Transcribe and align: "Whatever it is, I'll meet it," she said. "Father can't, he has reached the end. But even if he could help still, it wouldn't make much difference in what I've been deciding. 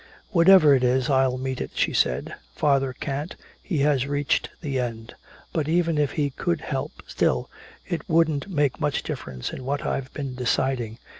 "Whatever 0.31 0.73
it 0.73 0.83
is, 0.83 1.11
I'll 1.11 1.37
meet 1.37 1.61
it," 1.61 1.73
she 1.75 1.93
said. 1.93 2.33
"Father 2.55 2.91
can't, 2.91 3.35
he 3.61 3.77
has 3.81 4.07
reached 4.07 4.49
the 4.61 4.79
end. 4.79 5.13
But 5.53 5.67
even 5.67 5.99
if 5.99 6.13
he 6.13 6.31
could 6.31 6.61
help 6.61 7.03
still, 7.05 7.51
it 7.87 8.09
wouldn't 8.09 8.49
make 8.49 8.81
much 8.81 9.03
difference 9.03 9.53
in 9.53 9.63
what 9.63 9.85
I've 9.85 10.11
been 10.15 10.33
deciding. 10.33 10.97